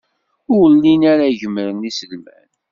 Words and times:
Ur 0.57 0.65
llin 0.75 1.03
ara 1.13 1.27
gemmren 1.39 1.87
iselman. 1.89 2.49